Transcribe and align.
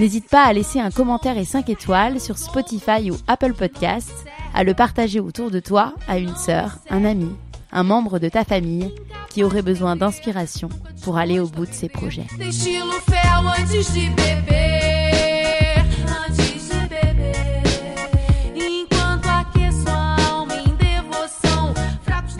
n'hésite 0.00 0.30
pas 0.30 0.44
à 0.44 0.52
laisser 0.54 0.80
un 0.80 0.90
commentaire 0.90 1.36
et 1.36 1.44
5 1.44 1.68
étoiles 1.68 2.20
sur 2.20 2.38
Spotify 2.38 3.10
ou 3.10 3.16
Apple 3.28 3.52
Podcasts, 3.52 4.24
à 4.54 4.64
le 4.64 4.72
partager 4.72 5.20
autour 5.20 5.50
de 5.50 5.60
toi 5.60 5.92
à 6.08 6.16
une 6.16 6.34
sœur, 6.36 6.78
un 6.88 7.04
ami, 7.04 7.30
un 7.70 7.82
membre 7.82 8.18
de 8.18 8.30
ta 8.30 8.44
famille 8.44 8.94
qui 9.28 9.44
aurait 9.44 9.60
besoin 9.60 9.96
d'inspiration 9.96 10.70
pour 11.02 11.18
aller 11.18 11.38
au 11.38 11.46
bout 11.46 11.66
de 11.66 11.72
ses 11.72 11.90
projets. 11.90 12.26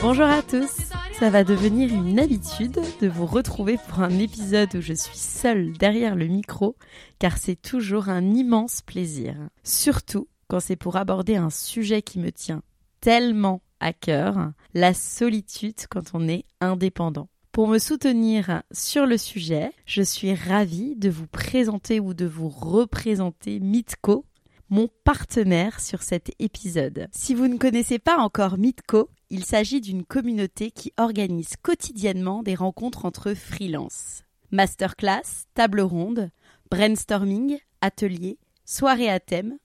Bonjour 0.01 0.25
à 0.25 0.41
tous, 0.41 0.80
ça 1.21 1.29
va 1.29 1.45
devenir 1.45 1.93
une 1.93 2.19
habitude 2.19 2.81
de 3.03 3.07
vous 3.07 3.27
retrouver 3.27 3.77
pour 3.77 4.01
un 4.01 4.19
épisode 4.19 4.75
où 4.75 4.81
je 4.81 4.95
suis 4.95 5.19
seule 5.19 5.73
derrière 5.77 6.17
le 6.17 6.27
micro, 6.27 6.77
car 7.19 7.37
c'est 7.37 7.61
toujours 7.61 8.09
un 8.09 8.25
immense 8.31 8.81
plaisir. 8.81 9.35
Surtout 9.63 10.29
quand 10.49 10.61
c'est 10.61 10.77
pour 10.77 10.97
aborder 10.97 11.37
un 11.37 11.51
sujet 11.51 12.01
qui 12.01 12.21
me 12.21 12.33
tient 12.33 12.63
tellement 13.03 13.61
à 13.81 13.93
cœur, 13.93 14.53
la 14.73 14.95
solitude 14.95 15.87
quand 15.91 16.15
on 16.15 16.27
est 16.27 16.47
indépendant. 16.63 17.29
Pour 17.53 17.69
me 17.69 17.79
soutenir 17.79 18.63
sur 18.73 19.05
le 19.05 19.19
sujet, 19.19 19.73
je 19.85 20.01
suis 20.01 20.33
ravie 20.33 20.97
de 20.97 21.11
vous 21.11 21.27
présenter 21.27 22.01
ou 22.01 22.15
de 22.15 22.25
vous 22.25 22.49
représenter 22.49 23.61
Mitko, 23.61 24.25
mon 24.71 24.89
partenaire 25.05 25.81
sur 25.81 26.03
cet 26.03 26.33
épisode. 26.39 27.09
Si 27.13 27.35
vous 27.35 27.47
ne 27.47 27.59
connaissez 27.59 27.99
pas 27.99 28.17
encore 28.17 28.57
Mitko, 28.57 29.11
il 29.31 29.45
s'agit 29.45 29.81
d'une 29.81 30.05
communauté 30.05 30.73
qui 30.73 30.93
organise 30.97 31.55
quotidiennement 31.63 32.43
des 32.43 32.57
rencontres 32.57 33.05
entre 33.05 33.35
freelance. 33.35 34.25
Masterclass, 34.51 35.47
table 35.55 35.81
ronde, 35.81 36.31
brainstorming, 36.71 37.59
atelier, 37.81 38.39
soirée 38.65 39.09
à 39.09 39.21
thème. 39.21 39.57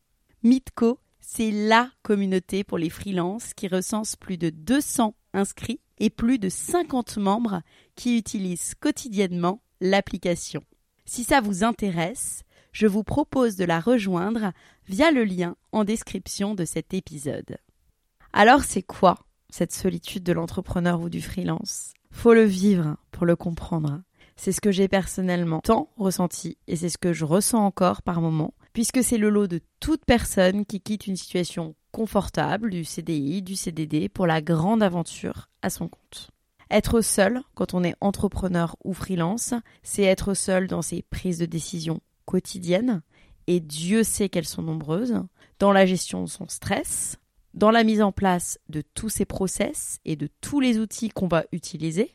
Mitco, 0.44 1.00
c'est 1.20 1.50
la 1.50 1.90
communauté 2.04 2.64
pour 2.64 2.78
les 2.78 2.92
freelances 2.92 3.56
qui 3.56 3.68
recense 3.68 4.16
plus 4.16 4.38
de 4.38 4.52
200 4.52 5.16
inscrits 5.34 5.80
et 5.98 6.12
plus 6.12 6.38
de 6.38 6.50
50 6.50 7.18
membres 7.18 7.62
qui 7.96 8.18
utilisent 8.18 8.76
quotidiennement 8.76 9.64
l'application. 9.82 10.62
Si 11.06 11.24
ça 11.24 11.42
vous 11.42 11.64
intéresse, 11.64 12.44
je 12.72 12.86
vous 12.86 13.04
propose 13.04 13.56
de 13.56 13.66
la 13.66 13.80
rejoindre 13.80 14.52
via 14.88 15.10
le 15.10 15.24
lien 15.24 15.56
en 15.72 15.84
description 15.84 16.54
de 16.54 16.66
cet 16.66 16.94
épisode. 16.94 17.58
Alors 18.34 18.64
c'est 18.64 18.84
quoi 18.84 19.26
cette 19.56 19.74
solitude 19.74 20.24
de 20.24 20.34
l'entrepreneur 20.34 21.00
ou 21.00 21.08
du 21.08 21.22
freelance. 21.22 21.94
Faut 22.12 22.34
le 22.34 22.44
vivre 22.44 22.98
pour 23.12 23.26
le 23.26 23.38
comprendre. 23.38 24.02
C'est 24.36 24.52
ce 24.52 24.60
que 24.60 24.72
j'ai 24.72 24.90
personnellement 24.90 25.62
tant 25.62 25.94
ressenti 25.96 26.58
et 26.68 26.76
c'est 26.76 26.90
ce 26.90 26.98
que 26.98 27.14
je 27.14 27.24
ressens 27.24 27.66
encore 27.66 28.02
par 28.02 28.20
moments, 28.20 28.54
puisque 28.74 29.02
c'est 29.02 29.18
le 29.18 29.30
lot 29.30 29.48
de 29.48 29.62
toute 29.80 30.04
personne 30.04 30.66
qui 30.66 30.82
quitte 30.82 31.08
une 31.08 31.16
situation 31.16 31.74
confortable, 31.94 32.70
du 32.70 32.84
CDI, 32.84 33.42
du 33.42 33.56
CDD, 33.56 34.10
pour 34.10 34.28
la 34.28 34.42
grande 34.42 34.84
aventure 34.84 35.48
à 35.62 35.70
son 35.70 35.88
compte. 35.88 36.32
Être 36.70 37.00
seul 37.00 37.42
quand 37.54 37.74
on 37.74 37.86
est 37.86 37.96
entrepreneur 38.02 38.76
ou 38.84 38.94
freelance, 38.94 39.54
c'est 39.84 40.04
être 40.04 40.34
seul 40.34 40.68
dans 40.68 40.82
ses 40.82 41.02
prises 41.02 41.40
de 41.40 41.46
décision 41.46 42.02
quotidiennes, 42.26 43.04
et 43.48 43.62
Dieu 43.62 44.04
sait 44.04 44.28
qu'elles 44.28 44.44
sont 44.44 44.64
nombreuses, 44.64 45.24
dans 45.60 45.72
la 45.72 45.86
gestion 45.86 46.24
de 46.24 46.30
son 46.30 46.50
stress, 46.50 47.18
dans 47.56 47.72
la 47.72 47.84
mise 47.84 48.02
en 48.02 48.12
place 48.12 48.60
de 48.70 48.82
tous 48.82 49.10
ces 49.10 49.26
process 49.26 50.00
et 50.06 50.16
de 50.16 50.30
tous 50.42 50.60
les 50.60 50.78
outils 50.78 51.10
qu'on 51.10 51.28
va 51.28 51.46
utiliser, 51.52 52.12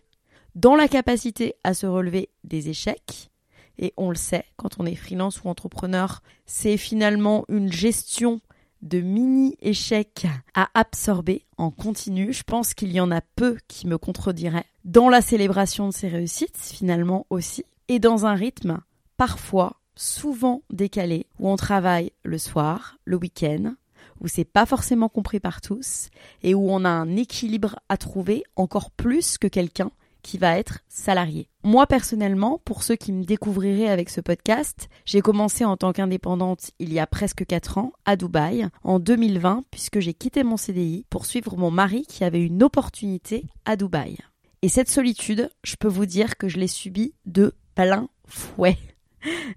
dans 0.55 0.77
la 0.77 0.87
capacité 0.87 1.55
à 1.65 1.75
se 1.75 1.87
relever 1.87 2.29
des 2.45 2.69
échecs. 2.69 3.31
Et 3.79 3.95
on 3.97 4.11
le 4.11 4.17
sait, 4.17 4.45
quand 4.57 4.79
on 4.79 4.87
est 4.87 4.95
freelance 4.95 5.43
ou 5.43 5.49
entrepreneur, 5.49 6.23
c'est 6.45 6.77
finalement 6.77 7.45
une 7.49 7.73
gestion 7.73 8.41
de 8.83 9.01
mini-échecs 9.01 10.27
à 10.55 10.69
absorber 10.75 11.47
en 11.57 11.71
continu. 11.71 12.33
Je 12.33 12.43
pense 12.43 12.75
qu'il 12.75 12.93
y 12.93 13.01
en 13.01 13.11
a 13.11 13.21
peu 13.21 13.57
qui 13.69 13.87
me 13.87 13.99
contrediraient. 13.99 14.67
Dans 14.85 15.09
la 15.09 15.23
célébration 15.23 15.89
de 15.89 15.93
ces 15.93 16.09
réussites, 16.09 16.59
finalement 16.59 17.27
aussi, 17.31 17.65
et 17.89 17.99
dans 17.99 18.27
un 18.27 18.35
rythme 18.35 18.81
parfois 19.17 19.81
souvent 19.97 20.63
décalé, 20.71 21.27
où 21.39 21.49
on 21.49 21.57
travaille 21.57 22.13
le 22.23 22.39
soir, 22.39 22.97
le 23.05 23.17
week-end, 23.17 23.75
où 24.21 24.29
c'est 24.29 24.45
pas 24.45 24.67
forcément 24.67 25.09
compris 25.09 25.41
par 25.41 25.61
tous 25.61 26.09
et 26.43 26.55
où 26.55 26.71
on 26.71 26.85
a 26.85 26.91
un 26.91 27.17
équilibre 27.17 27.77
à 27.89 27.97
trouver 27.97 28.45
encore 28.57 28.91
plus 28.91 29.39
que 29.39 29.49
quelqu'un 29.49 29.91
qui 30.23 30.39
va 30.39 30.59
être 30.59 30.81
salarié. 30.89 31.49
Moi 31.63 31.87
personnellement, 31.87 32.61
pour 32.65 32.83
ceux 32.83 32.97
qui 32.97 33.13
me 33.13 33.25
découvriraient 33.25 33.89
avec 33.89 34.11
ce 34.11 34.21
podcast, 34.21 34.89
j'ai 35.05 35.21
commencé 35.21 35.65
en 35.65 35.77
tant 35.77 35.93
qu'indépendante 35.93 36.71
il 36.79 36.93
y 36.93 36.99
a 36.99 37.07
presque 37.07 37.47
4 37.47 37.79
ans 37.79 37.93
à 38.05 38.17
Dubaï 38.17 38.69
en 38.83 38.99
2020 38.99 39.65
puisque 39.71 40.01
j'ai 40.01 40.15
quitté 40.15 40.43
mon 40.43 40.57
CDI 40.57 41.07
pour 41.11 41.27
suivre 41.27 41.57
mon 41.57 41.71
mari 41.71 42.05
qui 42.07 42.25
avait 42.25 42.45
une 42.45 42.63
opportunité 42.63 43.47
à 43.65 43.77
Dubaï. 43.77 44.19
Et 44.63 44.69
cette 44.69 44.91
solitude, 44.91 45.51
je 45.65 45.77
peux 45.77 45.89
vous 45.89 46.07
dire 46.07 46.37
que 46.37 46.49
je 46.49 46.59
l'ai 46.59 46.69
subie 46.69 47.15
de 47.25 47.55
plein 47.75 48.09
fouet. 48.27 48.77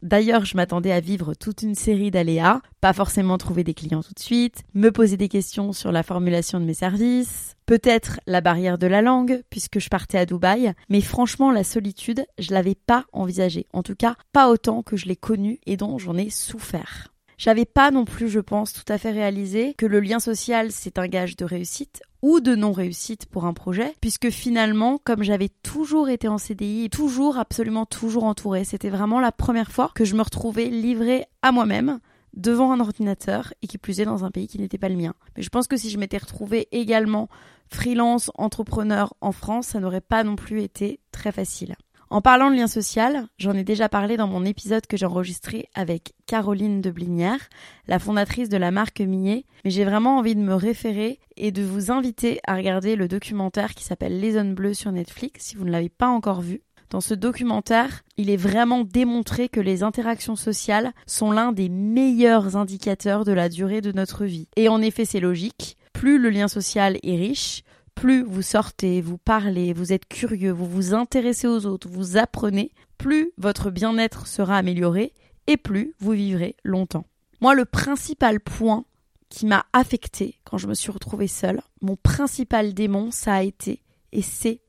D'ailleurs, 0.02 0.46
je 0.46 0.58
m'attendais 0.58 0.92
à 0.92 1.00
vivre 1.00 1.34
toute 1.34 1.62
une 1.62 1.76
série 1.76 2.12
d'aléas, 2.12 2.62
pas 2.82 2.94
forcément 2.94 3.38
trouver 3.38 3.64
des 3.64 3.74
clients 3.74 4.04
tout 4.04 4.14
de 4.14 4.20
suite, 4.20 4.64
me 4.74 4.92
poser 4.92 5.18
des 5.18 5.30
questions 5.30 5.74
sur 5.74 5.92
la 5.92 6.04
formulation 6.04 6.60
de 6.60 6.66
mes 6.66 6.74
services, 6.74 7.56
peut-être 7.66 8.20
la 8.28 8.42
barrière 8.42 8.78
de 8.78 8.88
la 8.88 9.02
langue, 9.02 9.44
puisque 9.50 9.80
je 9.80 9.90
partais 9.90 10.18
à 10.18 10.26
Dubaï, 10.26 10.74
mais 10.90 11.02
franchement, 11.02 11.52
la 11.52 11.64
solitude, 11.64 12.26
je 12.40 12.54
l'avais 12.54 12.76
pas 12.76 13.06
envisagée. 13.14 13.68
En 13.74 13.84
tout 13.84 13.96
cas, 13.96 14.16
pas 14.32 14.50
autant 14.50 14.84
que 14.84 14.98
je 14.98 15.06
l'ai 15.06 15.16
connue 15.16 15.60
et 15.66 15.78
dont 15.78 15.98
j'en 15.98 16.18
ai 16.18 16.30
souffert. 16.30 17.13
J'avais 17.38 17.66
pas 17.66 17.92
non 17.92 18.06
plus, 18.06 18.30
je 18.30 18.40
pense, 18.40 18.74
tout 18.74 18.92
à 18.92 18.98
fait 18.98 19.12
réalisé 19.12 19.74
que 19.78 19.86
le 19.86 20.00
lien 20.00 20.20
social, 20.20 20.72
c'est 20.72 20.98
un 20.98 21.08
gage 21.08 21.36
de 21.36 21.46
réussite 21.46 22.02
ou 22.22 22.40
de 22.40 22.56
non-réussite 22.56 23.26
pour 23.26 23.46
un 23.46 23.54
projet, 23.54 23.94
puisque 24.00 24.30
finalement, 24.30 24.98
comme 25.04 25.24
j'avais 25.24 25.50
toujours 25.62 26.08
été 26.08 26.30
en 26.30 26.38
CDI, 26.38 26.90
toujours, 26.90 27.38
absolument 27.38 27.86
toujours 27.86 28.24
entourée, 28.24 28.64
c'était 28.64 28.90
vraiment 28.90 29.20
la 29.20 29.34
première 29.34 29.72
fois 29.72 29.92
que 29.94 30.06
je 30.06 30.16
me 30.16 30.22
retrouvais 30.22 30.66
livrée 30.66 31.26
à 31.42 31.52
moi-même 31.52 32.00
devant 32.34 32.72
un 32.72 32.80
ordinateur 32.80 33.54
et 33.62 33.68
qui 33.68 33.78
plus 33.78 34.00
est 34.00 34.06
dans 34.06 34.24
un 34.24 34.32
pays 34.32 34.48
qui 34.48 34.60
n'était 34.60 34.78
pas 34.78 34.90
le 34.90 34.96
mien. 34.96 35.14
Mais 35.36 35.44
je 35.44 35.50
pense 35.50 35.68
que 35.68 35.78
si 35.78 35.90
je 35.90 35.98
m'étais 35.98 36.18
retrouvée 36.18 36.68
également 36.72 37.30
freelance, 37.70 38.32
entrepreneur 38.36 39.14
en 39.22 39.32
France, 39.32 39.68
ça 39.68 39.80
n'aurait 39.80 40.02
pas 40.02 40.24
non 40.24 40.36
plus 40.36 40.62
été 40.62 41.00
très 41.12 41.32
facile. 41.32 41.76
En 42.14 42.22
parlant 42.22 42.52
de 42.52 42.56
lien 42.56 42.68
social, 42.68 43.26
j'en 43.40 43.54
ai 43.54 43.64
déjà 43.64 43.90
parlé 43.90 44.18
dans 44.18 44.28
mon 44.28 44.46
épisode 44.46 44.86
que 44.86 44.98
j'ai 44.98 45.08
enregistré 45.08 45.68
avec 45.74 46.14
Caroline 46.28 46.80
de 46.80 46.92
Blinière, 46.92 47.50
la 47.88 47.98
fondatrice 47.98 48.50
de 48.50 48.58
la 48.58 48.70
marque 48.70 49.02
Millet, 49.02 49.46
mais 49.66 49.72
j'ai 49.72 49.84
vraiment 49.84 50.20
envie 50.20 50.36
de 50.36 50.40
me 50.40 50.54
référer 50.54 51.20
et 51.38 51.52
de 51.52 51.64
vous 51.64 51.90
inviter 51.90 52.40
à 52.46 52.56
regarder 52.56 52.96
le 52.96 53.08
documentaire 53.08 53.74
qui 53.74 53.84
s'appelle 53.84 54.20
Les 54.20 54.34
Zones 54.34 54.54
Bleues 54.54 54.76
sur 54.76 54.92
Netflix 54.92 55.46
si 55.46 55.56
vous 55.56 55.66
ne 55.66 55.72
l'avez 55.72 55.90
pas 55.90 56.06
encore 56.06 56.42
vu. 56.42 56.62
Dans 56.92 57.02
ce 57.02 57.16
documentaire, 57.16 58.04
il 58.18 58.30
est 58.30 58.38
vraiment 58.38 58.84
démontré 58.84 59.50
que 59.50 59.60
les 59.60 59.82
interactions 59.82 60.36
sociales 60.36 60.92
sont 61.08 61.32
l'un 61.32 61.52
des 61.52 61.68
meilleurs 61.68 62.56
indicateurs 62.56 63.26
de 63.26 63.32
la 63.32 63.50
durée 63.50 63.82
de 63.82 63.92
notre 63.92 64.26
vie. 64.26 64.50
Et 64.56 64.70
en 64.70 64.84
effet, 64.84 65.06
c'est 65.06 65.20
logique. 65.20 65.78
Plus 65.94 66.20
le 66.20 66.30
lien 66.30 66.48
social 66.48 67.00
est 67.02 67.16
riche, 67.16 67.64
plus 67.96 68.24
vous 68.24 68.42
sortez, 68.42 69.02
vous 69.02 69.18
parlez, 69.18 69.74
vous 69.74 69.94
êtes 69.94 70.08
curieux, 70.08 70.52
vous 70.52 70.68
vous 70.68 70.94
intéressez 70.94 71.48
aux 71.48 71.66
autres, 71.66 71.88
vous 71.88 72.18
apprenez, 72.18 72.72
plus 72.98 73.32
votre 73.38 73.72
bien-être 73.72 74.28
sera 74.28 74.58
amélioré 74.58 75.14
et 75.48 75.58
plus 75.58 75.94
vous 76.00 76.12
vivrez 76.12 76.56
longtemps. 76.64 77.06
Moi, 77.42 77.56
le 77.56 77.66
principal 77.66 78.40
point 78.40 78.86
qui 79.30 79.46
m'a 79.46 79.66
affecté 79.74 80.40
quand 80.44 80.58
je 80.58 80.68
me 80.68 80.74
suis 80.74 80.92
retrouvée 80.92 81.28
seule, 81.28 81.62
mon 81.82 81.96
principal 81.96 82.74
démon, 82.74 83.12
ça 83.12 83.36
a 83.36 83.44
été 83.44 83.82
et 84.12 84.22
c'est 84.22 84.62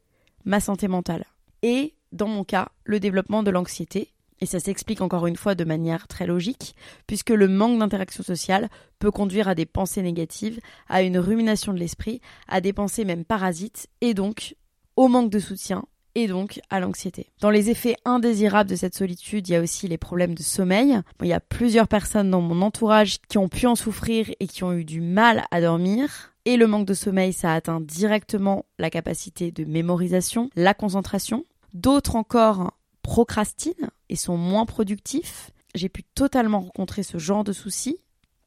ma 0.44 0.60
santé 0.60 0.88
mentale. 0.88 1.26
Et 1.62 1.94
dans 2.12 2.28
mon 2.28 2.44
cas, 2.44 2.68
le 2.84 3.00
développement 3.00 3.42
de 3.42 3.50
l'anxiété 3.50 4.13
et 4.40 4.46
ça 4.46 4.60
s'explique 4.60 5.00
encore 5.00 5.26
une 5.26 5.36
fois 5.36 5.54
de 5.54 5.64
manière 5.64 6.08
très 6.08 6.26
logique, 6.26 6.74
puisque 7.06 7.30
le 7.30 7.48
manque 7.48 7.78
d'interaction 7.78 8.22
sociale 8.22 8.68
peut 8.98 9.10
conduire 9.10 9.48
à 9.48 9.54
des 9.54 9.66
pensées 9.66 10.02
négatives, 10.02 10.60
à 10.88 11.02
une 11.02 11.18
rumination 11.18 11.72
de 11.72 11.78
l'esprit, 11.78 12.20
à 12.48 12.60
des 12.60 12.72
pensées 12.72 13.04
même 13.04 13.24
parasites, 13.24 13.88
et 14.00 14.14
donc 14.14 14.56
au 14.96 15.08
manque 15.08 15.30
de 15.30 15.38
soutien, 15.38 15.84
et 16.14 16.26
donc 16.28 16.60
à 16.70 16.80
l'anxiété. 16.80 17.30
Dans 17.40 17.50
les 17.50 17.70
effets 17.70 17.96
indésirables 18.04 18.70
de 18.70 18.76
cette 18.76 18.94
solitude, 18.94 19.48
il 19.48 19.52
y 19.52 19.56
a 19.56 19.60
aussi 19.60 19.88
les 19.88 19.98
problèmes 19.98 20.34
de 20.34 20.42
sommeil. 20.42 21.00
il 21.22 21.28
y 21.28 21.32
a 21.32 21.40
plusieurs 21.40 21.88
personnes 21.88 22.30
dans 22.30 22.40
mon 22.40 22.62
entourage 22.62 23.18
qui 23.28 23.38
ont 23.38 23.48
pu 23.48 23.66
en 23.66 23.74
souffrir 23.74 24.30
et 24.40 24.46
qui 24.46 24.64
ont 24.64 24.72
eu 24.72 24.84
du 24.84 25.00
mal 25.00 25.44
à 25.50 25.60
dormir. 25.60 26.32
Et 26.44 26.56
le 26.56 26.66
manque 26.66 26.86
de 26.86 26.94
sommeil, 26.94 27.32
ça 27.32 27.54
atteint 27.54 27.80
directement 27.80 28.66
la 28.78 28.90
capacité 28.90 29.50
de 29.50 29.64
mémorisation, 29.64 30.50
la 30.56 30.74
concentration. 30.74 31.44
D'autres 31.72 32.16
encore 32.16 32.74
procrastinent 33.02 33.90
et 34.08 34.16
sont 34.16 34.36
moins 34.36 34.66
productifs. 34.66 35.50
J'ai 35.74 35.88
pu 35.88 36.02
totalement 36.02 36.60
rencontrer 36.60 37.02
ce 37.02 37.18
genre 37.18 37.44
de 37.44 37.52
soucis. 37.52 37.98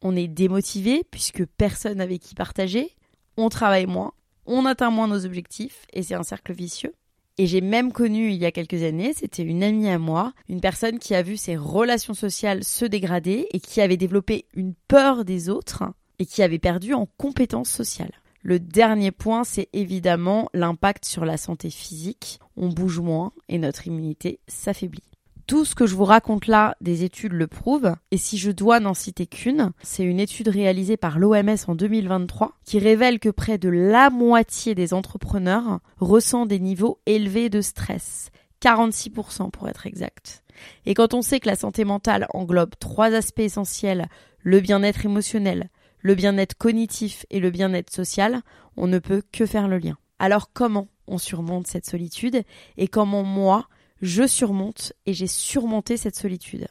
On 0.01 0.15
est 0.15 0.27
démotivé 0.27 1.03
puisque 1.09 1.45
personne 1.45 2.01
avec 2.01 2.21
qui 2.21 2.35
partager. 2.35 2.95
On 3.37 3.49
travaille 3.49 3.85
moins, 3.85 4.13
on 4.45 4.65
atteint 4.65 4.89
moins 4.89 5.07
nos 5.07 5.25
objectifs 5.25 5.85
et 5.93 6.03
c'est 6.03 6.15
un 6.15 6.23
cercle 6.23 6.53
vicieux. 6.53 6.93
Et 7.39 7.45
j'ai 7.45 7.61
même 7.61 7.91
connu 7.91 8.31
il 8.31 8.37
y 8.37 8.45
a 8.45 8.51
quelques 8.51 8.81
années, 8.81 9.13
c'était 9.13 9.43
une 9.43 9.61
amie 9.61 9.89
à 9.89 9.99
moi, 9.99 10.33
une 10.49 10.61
personne 10.61 10.97
qui 10.97 11.13
a 11.13 11.21
vu 11.21 11.37
ses 11.37 11.55
relations 11.55 12.15
sociales 12.15 12.63
se 12.63 12.83
dégrader 12.83 13.47
et 13.51 13.59
qui 13.59 13.79
avait 13.79 13.97
développé 13.97 14.45
une 14.55 14.73
peur 14.87 15.23
des 15.23 15.49
autres 15.49 15.83
et 16.17 16.25
qui 16.25 16.41
avait 16.41 16.57
perdu 16.57 16.95
en 16.95 17.07
compétences 17.17 17.69
sociales. 17.69 18.13
Le 18.41 18.59
dernier 18.59 19.11
point, 19.11 19.43
c'est 19.43 19.69
évidemment 19.73 20.49
l'impact 20.53 21.05
sur 21.05 21.25
la 21.25 21.37
santé 21.37 21.69
physique. 21.69 22.39
On 22.55 22.69
bouge 22.69 22.99
moins 22.99 23.33
et 23.49 23.59
notre 23.59 23.85
immunité 23.85 24.39
s'affaiblit. 24.47 25.03
Tout 25.47 25.63
ce 25.63 25.75
que 25.75 25.87
je 25.87 25.95
vous 25.95 26.03
raconte 26.03 26.47
là, 26.47 26.75
des 26.81 27.05
études 27.05 27.31
le 27.31 27.47
prouvent, 27.47 27.95
et 28.11 28.17
si 28.17 28.37
je 28.37 28.51
dois 28.51 28.81
n'en 28.81 28.93
citer 28.93 29.27
qu'une, 29.27 29.71
c'est 29.81 30.03
une 30.03 30.19
étude 30.19 30.49
réalisée 30.49 30.97
par 30.97 31.19
l'OMS 31.19 31.55
en 31.67 31.73
2023 31.73 32.51
qui 32.65 32.79
révèle 32.79 33.17
que 33.19 33.29
près 33.29 33.57
de 33.57 33.69
la 33.69 34.09
moitié 34.09 34.75
des 34.75 34.93
entrepreneurs 34.93 35.79
ressent 35.99 36.45
des 36.45 36.59
niveaux 36.59 36.99
élevés 37.05 37.47
de 37.47 37.61
stress, 37.61 38.29
46% 38.61 39.49
pour 39.51 39.69
être 39.69 39.87
exact. 39.87 40.43
Et 40.85 40.93
quand 40.93 41.13
on 41.13 41.21
sait 41.21 41.39
que 41.39 41.47
la 41.47 41.55
santé 41.55 41.85
mentale 41.85 42.27
englobe 42.33 42.73
trois 42.77 43.13
aspects 43.13 43.39
essentiels, 43.39 44.09
le 44.41 44.59
bien-être 44.59 45.05
émotionnel, 45.05 45.69
le 45.99 46.15
bien-être 46.15 46.57
cognitif 46.57 47.25
et 47.29 47.39
le 47.39 47.51
bien-être 47.51 47.89
social, 47.89 48.41
on 48.75 48.87
ne 48.87 48.99
peut 48.99 49.23
que 49.31 49.45
faire 49.45 49.69
le 49.69 49.77
lien. 49.77 49.97
Alors 50.19 50.51
comment 50.51 50.89
on 51.07 51.17
surmonte 51.17 51.67
cette 51.67 51.85
solitude 51.85 52.43
et 52.75 52.89
comment 52.89 53.23
moi, 53.23 53.69
je 54.01 54.27
surmonte 54.27 54.93
et 55.05 55.13
j'ai 55.13 55.27
surmonté 55.27 55.97
cette 55.97 56.15
solitude 56.15 56.67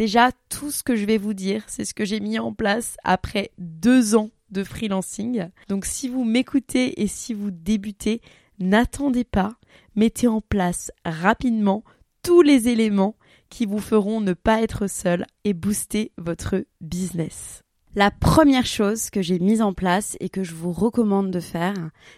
Déjà, 0.00 0.30
tout 0.48 0.70
ce 0.70 0.82
que 0.82 0.96
je 0.96 1.04
vais 1.04 1.18
vous 1.18 1.34
dire, 1.34 1.62
c'est 1.66 1.84
ce 1.84 1.92
que 1.92 2.06
j'ai 2.06 2.20
mis 2.20 2.38
en 2.38 2.54
place 2.54 2.96
après 3.04 3.50
deux 3.58 4.14
ans 4.14 4.30
de 4.50 4.64
freelancing. 4.64 5.50
Donc 5.68 5.84
si 5.84 6.08
vous 6.08 6.24
m'écoutez 6.24 7.02
et 7.02 7.06
si 7.06 7.34
vous 7.34 7.50
débutez, 7.50 8.22
n'attendez 8.58 9.24
pas, 9.24 9.56
mettez 9.96 10.26
en 10.26 10.40
place 10.40 10.90
rapidement 11.04 11.84
tous 12.22 12.40
les 12.40 12.68
éléments 12.68 13.14
qui 13.50 13.66
vous 13.66 13.78
feront 13.78 14.22
ne 14.22 14.32
pas 14.32 14.62
être 14.62 14.86
seul 14.86 15.26
et 15.44 15.52
booster 15.52 16.12
votre 16.16 16.64
business. 16.80 17.62
La 17.94 18.10
première 18.10 18.64
chose 18.64 19.10
que 19.10 19.20
j'ai 19.20 19.38
mise 19.38 19.60
en 19.60 19.74
place 19.74 20.16
et 20.20 20.30
que 20.30 20.44
je 20.44 20.54
vous 20.54 20.72
recommande 20.72 21.30
de 21.30 21.40
faire, 21.40 21.74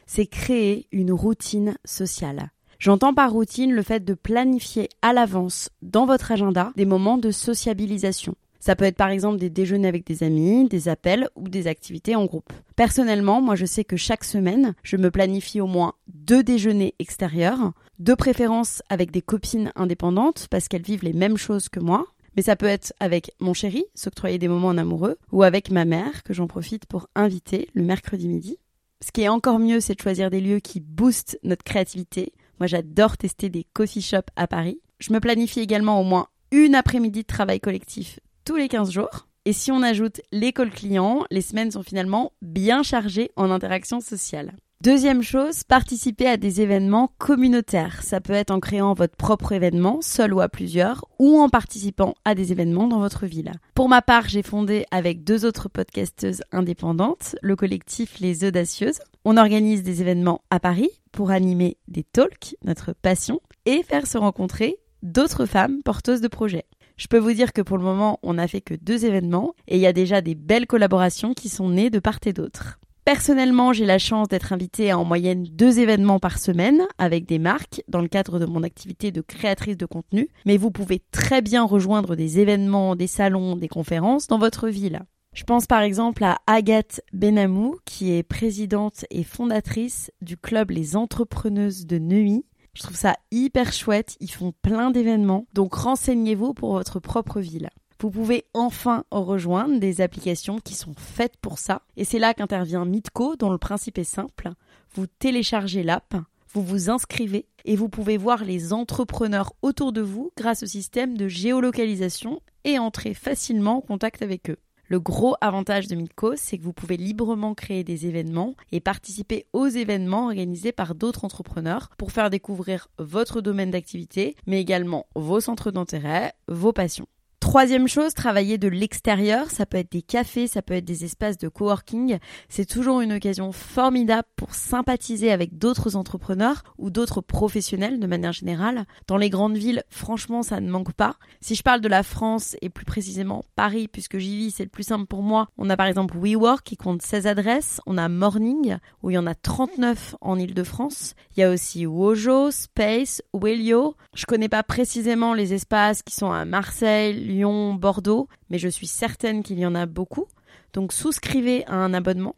c'est 0.07 0.27
créer 0.27 0.87
une 0.93 1.11
routine 1.11 1.77
sociale. 1.85 2.52
J'entends 2.83 3.15
par 3.15 3.31
routine 3.31 3.71
le 3.71 3.83
fait 3.83 4.05
de 4.05 4.13
planifier 4.13 4.89
à 5.03 5.13
l'avance 5.13 5.71
dans 5.83 6.05
votre 6.05 6.33
agenda 6.33 6.73
des 6.75 6.85
moments 6.85 7.17
de 7.17 7.31
sociabilisation. 7.31 8.35
Ça 8.59 8.75
peut 8.75 8.87
être 8.87 8.97
par 8.97 9.11
exemple 9.11 9.39
des 9.39 9.51
déjeuners 9.51 9.87
avec 9.87 10.05
des 10.05 10.25
amis, 10.25 10.67
des 10.67 10.89
appels 10.89 11.29
ou 11.37 11.49
des 11.49 11.69
activités 11.69 12.17
en 12.17 12.25
groupe. 12.25 12.53
Personnellement, 12.75 13.41
moi 13.41 13.55
je 13.55 13.67
sais 13.67 13.85
que 13.85 13.97
chaque 13.97 14.25
semaine, 14.25 14.75
je 14.83 14.97
me 14.97 15.13
planifie 15.13 15.61
au 15.61 15.69
moins 15.69 15.93
deux 16.09 16.43
déjeuners 16.43 16.97
extérieurs, 16.99 17.71
de 18.01 18.15
préférence 18.15 18.83
avec 18.89 19.13
des 19.13 19.23
copines 19.23 19.71
indépendantes 19.77 20.49
parce 20.51 20.67
qu'elles 20.67 20.83
vivent 20.83 21.05
les 21.05 21.13
mêmes 21.13 21.37
choses 21.37 21.69
que 21.69 21.79
moi, 21.79 22.05
mais 22.35 22.43
ça 22.43 22.57
peut 22.57 22.67
être 22.67 22.93
avec 22.99 23.31
mon 23.39 23.55
chéri, 23.55 23.85
s'octroyer 23.95 24.41
des 24.41 24.49
moments 24.49 24.67
en 24.67 24.79
amoureux, 24.79 25.19
ou 25.31 25.45
avec 25.45 25.71
ma 25.71 25.85
mère, 25.85 26.25
que 26.25 26.35
j'en 26.35 26.49
profite 26.49 26.87
pour 26.87 27.07
inviter 27.15 27.69
le 27.75 27.85
mercredi 27.85 28.27
midi. 28.27 28.59
Ce 29.05 29.11
qui 29.11 29.23
est 29.23 29.29
encore 29.29 29.59
mieux, 29.59 29.81
c'est 29.81 29.95
de 29.97 30.01
choisir 30.01 30.31
des 30.31 30.41
lieux 30.41 30.61
qui 30.61 30.79
boostent 30.79 31.39
notre 31.43 31.65
créativité. 31.65 32.33
Moi, 32.63 32.69
j'adore 32.69 33.17
tester 33.17 33.49
des 33.49 33.67
coffee 33.73 34.01
shops 34.01 34.31
à 34.37 34.47
Paris. 34.47 34.81
Je 35.01 35.13
me 35.13 35.19
planifie 35.19 35.59
également 35.59 36.01
au 36.01 36.05
moins 36.05 36.29
une 36.53 36.77
après-midi 36.77 37.23
de 37.23 37.27
travail 37.27 37.59
collectif 37.59 38.21
tous 38.45 38.55
les 38.55 38.69
15 38.69 38.93
jours. 38.93 39.27
Et 39.47 39.53
si 39.53 39.73
on 39.73 39.83
ajoute 39.83 40.21
l'école 40.31 40.71
client, 40.71 41.25
les 41.33 41.41
semaines 41.41 41.73
sont 41.73 41.83
finalement 41.83 42.31
bien 42.41 42.85
chargées 42.85 43.33
en 43.35 43.51
interactions 43.51 43.99
sociales. 44.01 44.53
Deuxième 44.81 45.25
chose, 45.25 45.65
participer 45.65 46.29
à 46.29 46.37
des 46.37 46.61
événements 46.61 47.13
communautaires. 47.19 48.05
Ça 48.05 48.21
peut 48.21 48.33
être 48.33 48.53
en 48.53 48.61
créant 48.61 48.95
votre 48.95 49.17
propre 49.17 49.51
événement, 49.51 50.01
seul 50.01 50.33
ou 50.33 50.41
à 50.41 50.49
plusieurs, 50.49 51.05
ou 51.19 51.41
en 51.41 51.49
participant 51.49 52.15
à 52.25 52.37
des 52.37 52.53
événements 52.53 52.87
dans 52.87 53.01
votre 53.01 53.27
ville. 53.27 53.51
Pour 53.75 53.89
ma 53.89 54.03
part, 54.03 54.29
j'ai 54.29 54.43
fondé 54.45 54.85
avec 54.93 55.25
deux 55.25 55.45
autres 55.45 55.69
podcasteuses 55.69 56.43
indépendantes 56.53 57.35
le 57.43 57.57
collectif 57.57 58.21
Les 58.21 58.45
Audacieuses. 58.45 59.01
On 59.25 59.37
organise 59.37 59.83
des 59.83 60.01
événements 60.01 60.43
à 60.51 60.61
Paris 60.61 60.91
pour 61.13 61.31
animer 61.31 61.77
des 61.89 62.03
talks, 62.03 62.57
notre 62.65 62.93
passion, 62.93 63.41
et 63.67 63.83
faire 63.83 64.07
se 64.07 64.19
rencontrer 64.19 64.79
d'autres 65.03 65.47
femmes 65.47 65.83
porteuses 65.83 66.21
de 66.21 66.29
projets. 66.29 66.67
Je 66.97 67.07
peux 67.07 67.19
vous 67.19 67.33
dire 67.33 67.53
que 67.53 67.63
pour 67.63 67.79
le 67.79 67.85
moment, 67.85 68.19
on 68.23 68.35
n'a 68.35 68.49
fait 68.49 68.61
que 68.61 68.75
deux 68.75 69.05
événements 69.05 69.55
et 69.67 69.77
il 69.77 69.81
y 69.81 69.87
a 69.87 69.93
déjà 69.93 70.21
des 70.21 70.35
belles 70.35 70.67
collaborations 70.67 71.35
qui 71.35 71.49
sont 71.49 71.69
nées 71.69 71.91
de 71.91 71.99
part 71.99 72.19
et 72.27 72.33
d'autre. 72.33 72.79
Personnellement, 73.05 73.73
j'ai 73.73 73.85
la 73.85 73.99
chance 73.99 74.29
d'être 74.29 74.53
invitée 74.53 74.93
à 74.93 74.99
en 74.99 75.05
moyenne 75.05 75.43
deux 75.43 75.81
événements 75.81 76.21
par 76.21 76.39
semaine 76.39 76.83
avec 76.99 77.27
des 77.27 77.41
marques 77.41 77.83
dans 77.89 78.01
le 78.01 78.07
cadre 78.07 78.39
de 78.39 78.47
mon 78.47 78.63
activité 78.63 79.11
de 79.11 79.21
créatrice 79.21 79.77
de 79.77 79.87
contenu, 79.87 80.29
mais 80.47 80.57
vous 80.57 80.71
pouvez 80.71 81.03
très 81.11 81.43
bien 81.43 81.65
rejoindre 81.65 82.15
des 82.15 82.39
événements, 82.39 82.95
des 82.95 83.09
salons, 83.09 83.57
des 83.57 83.67
conférences 83.67 84.29
dans 84.29 84.39
votre 84.39 84.69
ville. 84.69 85.03
Je 85.33 85.45
pense 85.45 85.67
par 85.67 85.81
exemple 85.81 86.25
à 86.25 86.41
Agathe 86.47 87.01
Benamou, 87.15 87.79
qui 87.87 88.13
est 88.13 88.23
présidente 88.23 89.07
et 89.11 89.25
fondatrice 89.25 90.11
du 90.21 90.37
club 90.37 90.71
Les 90.71 90.95
Entrepreneuses 90.95 91.87
de 91.87 91.99
Neuilly. 91.99 92.45
Je 92.75 92.83
trouve 92.83 92.97
ça 92.97 93.17
hyper 93.31 93.73
chouette, 93.73 94.17
ils 94.21 94.31
font 94.31 94.53
plein 94.61 94.91
d'événements, 94.91 95.47
donc 95.55 95.73
renseignez-vous 95.73 96.53
pour 96.53 96.73
votre 96.73 97.01
propre 97.01 97.41
ville. 97.41 97.71
Vous 97.99 98.11
pouvez 98.11 98.45
enfin 98.53 99.05
rejoindre 99.11 99.79
des 99.79 100.03
applications 100.03 100.59
qui 100.59 100.75
sont 100.75 100.95
faites 100.99 101.39
pour 101.39 101.59
ça. 101.59 101.81
Et 101.97 102.05
c'est 102.05 102.19
là 102.19 102.35
qu'intervient 102.35 102.85
Mitco, 102.85 103.37
dont 103.37 103.51
le 103.51 103.59
principe 103.59 103.97
est 103.97 104.05
simple. 104.05 104.51
Vous 104.95 105.07
téléchargez 105.07 105.83
l'app, 105.83 106.15
vous 106.53 106.63
vous 106.63 106.91
inscrivez 106.91 107.47
et 107.65 107.77
vous 107.77 107.89
pouvez 107.89 108.19
voir 108.19 108.45
les 108.45 108.75
entrepreneurs 108.75 109.55
autour 109.63 109.93
de 109.93 110.03
vous 110.03 110.31
grâce 110.37 110.63
au 110.63 110.67
système 110.67 111.17
de 111.17 111.27
géolocalisation 111.27 112.43
et 112.65 112.79
entrer 112.79 113.15
facilement 113.15 113.79
en 113.79 113.81
contact 113.81 114.21
avec 114.21 114.51
eux. 114.51 114.59
Le 114.93 115.01
gros 115.01 115.37
avantage 115.41 115.87
de 115.87 115.95
Mitco, 115.95 116.35
c'est 116.37 116.59
que 116.59 116.63
vous 116.63 116.75
pouvez 116.75 116.99
librement 116.99 117.55
créer 117.55 117.83
des 117.83 118.05
événements 118.07 118.57
et 118.73 118.81
participer 118.81 119.47
aux 119.55 119.67
événements 119.67 120.27
organisés 120.27 120.71
par 120.71 120.95
d'autres 120.95 121.25
entrepreneurs 121.25 121.89
pour 121.97 122.13
faire 122.13 122.29
découvrir 122.29 122.89
votre 122.99 123.41
domaine 123.41 123.71
d'activité, 123.71 124.37
mais 124.47 124.61
également 124.61 125.07
vos 125.15 125.41
centres 125.41 125.71
d'intérêt, 125.71 126.35
vos 126.47 126.75
passions. 126.75 127.07
Troisième 127.53 127.87
chose, 127.87 128.15
travailler 128.15 128.57
de 128.57 128.69
l'extérieur, 128.69 129.51
ça 129.51 129.67
peut 129.67 129.77
être 129.77 129.93
des 129.93 130.01
cafés, 130.01 130.47
ça 130.47 130.63
peut 130.63 130.73
être 130.73 130.87
des 130.87 131.05
espaces 131.05 131.37
de 131.37 131.49
coworking. 131.49 132.19
C'est 132.49 132.65
toujours 132.65 133.03
une 133.03 133.13
occasion 133.13 133.53
formidable 133.53 134.27
pour 134.37 134.55
sympathiser 134.55 135.31
avec 135.31 135.59
d'autres 135.59 135.95
entrepreneurs 135.95 136.63
ou 136.79 136.89
d'autres 136.89 137.21
professionnels 137.21 138.01
de 138.01 138.07
manière 138.07 138.33
générale. 138.33 138.87
Dans 139.07 139.19
les 139.19 139.29
grandes 139.29 139.59
villes, 139.59 139.83
franchement, 139.91 140.43
ça 140.43 140.61
ne 140.61 140.71
manque 140.71 140.95
pas. 140.95 141.17
Si 141.43 141.55
je 141.55 141.63
parle 141.63 141.83
de 141.83 141.89
la 141.89 142.03
France 142.03 142.57
et 142.63 142.71
plus 142.71 142.87
précisément 142.87 143.45
Paris, 143.55 143.87
puisque 143.87 144.17
j'y 144.17 144.35
vis, 144.39 144.53
c'est 144.53 144.65
le 144.65 144.71
plus 144.71 144.85
simple 144.85 145.05
pour 145.05 145.23
moi. 145.23 145.49
On 145.59 145.69
a 145.69 145.77
par 145.77 145.89
exemple 145.89 146.17
WeWork 146.17 146.65
qui 146.65 146.79
compte 146.79 147.03
16 147.03 147.27
adresses. 147.27 147.83
On 147.85 147.99
a 147.99 148.09
Morning 148.09 148.79
où 149.03 149.11
il 149.11 149.15
y 149.15 149.19
en 149.19 149.27
a 149.27 149.35
39 149.35 150.17
en 150.23 150.39
Ile-de-France. 150.39 151.15
Il 151.37 151.41
y 151.41 151.43
a 151.43 151.51
aussi 151.51 151.85
Wojo, 151.85 152.51
Space, 152.51 153.21
Wellio. 153.35 153.95
Je 154.15 154.25
connais 154.25 154.49
pas 154.49 154.63
précisément 154.63 155.35
les 155.35 155.53
espaces 155.53 156.03
qui 156.03 156.15
sont 156.15 156.33
à 156.33 156.47
Marseille, 156.47 157.13
Lyon, 157.13 157.42
Bordeaux, 157.75 158.29
mais 158.51 158.59
je 158.59 158.69
suis 158.69 158.87
certaine 158.87 159.43
qu'il 159.43 159.59
y 159.59 159.67
en 159.67 159.75
a 159.75 159.87
beaucoup. 159.87 160.27
Donc 160.73 160.93
souscrivez 160.93 161.67
à 161.67 161.75
un 161.75 161.95
abonnement. 161.95 162.37